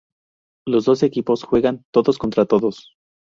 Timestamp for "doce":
0.85-1.05